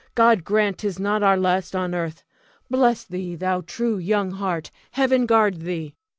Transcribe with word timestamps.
God 0.15 0.43
grant 0.43 0.79
'tis 0.79 0.97
not 0.97 1.21
our 1.21 1.37
last 1.37 1.75
on 1.75 1.93
earth! 1.93 2.23
Bless 2.71 3.03
thee, 3.03 3.35
thou 3.35 3.61
true 3.61 3.99
young 3.99 4.31
heart! 4.31 4.71
Heaven 4.93 5.27
guard 5.27 5.57
thee! 5.59 5.93